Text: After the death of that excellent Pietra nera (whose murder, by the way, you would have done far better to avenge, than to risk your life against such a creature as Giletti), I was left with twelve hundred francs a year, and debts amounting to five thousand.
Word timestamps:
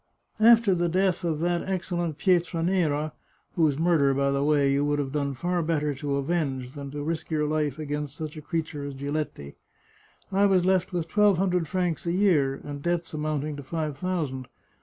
After 0.39 0.73
the 0.73 0.89
death 0.89 1.23
of 1.23 1.41
that 1.41 1.61
excellent 1.69 2.17
Pietra 2.17 2.63
nera 2.65 3.13
(whose 3.55 3.77
murder, 3.77 4.15
by 4.15 4.31
the 4.31 4.43
way, 4.43 4.71
you 4.73 4.83
would 4.83 4.97
have 4.97 5.11
done 5.11 5.35
far 5.35 5.61
better 5.61 5.93
to 5.93 6.15
avenge, 6.15 6.73
than 6.73 6.89
to 6.89 7.03
risk 7.03 7.29
your 7.29 7.45
life 7.45 7.77
against 7.77 8.15
such 8.17 8.35
a 8.35 8.41
creature 8.41 8.83
as 8.83 8.95
Giletti), 8.95 9.53
I 10.31 10.47
was 10.47 10.65
left 10.65 10.91
with 10.91 11.07
twelve 11.07 11.37
hundred 11.37 11.67
francs 11.67 12.07
a 12.07 12.11
year, 12.13 12.55
and 12.63 12.81
debts 12.81 13.13
amounting 13.13 13.55
to 13.57 13.63
five 13.63 13.95
thousand. 13.95 14.47